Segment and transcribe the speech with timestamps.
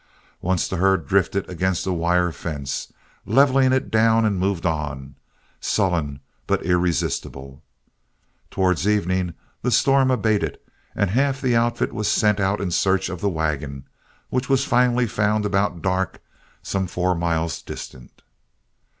[0.41, 2.91] Once the herd drifted against a wire fence,
[3.23, 5.13] leveled it down and moved on,
[5.59, 7.61] sullen but irresistible.
[8.49, 10.57] Towards evening the storm abated,
[10.95, 13.87] and half the outfit was sent out in search of the wagon,
[14.31, 16.19] which was finally found about dark
[16.63, 18.23] some four miles distant.